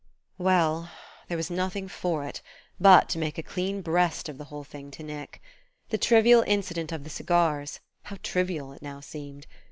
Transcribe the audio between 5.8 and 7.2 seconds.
The trivial incident of the